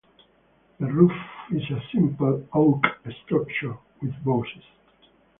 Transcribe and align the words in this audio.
The 0.79 0.87
roof 0.87 1.11
is 1.51 1.61
a 1.69 1.79
simple 1.93 2.43
oak 2.53 2.83
structure 3.23 3.77
with 4.01 4.13
bosses. 4.25 4.63